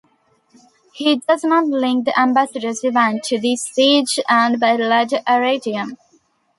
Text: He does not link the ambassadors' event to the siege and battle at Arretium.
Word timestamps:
He 0.93 1.17
does 1.17 1.43
not 1.43 1.65
link 1.67 2.05
the 2.05 2.19
ambassadors' 2.19 2.83
event 2.83 3.23
to 3.25 3.37
the 3.39 3.55
siege 3.55 4.17
and 4.27 4.59
battle 4.59 4.91
at 4.91 5.09
Arretium. 5.27 5.95